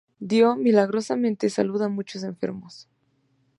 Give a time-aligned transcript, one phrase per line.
[0.19, 2.89] Dio milagrosamente salud a muchos enfermos.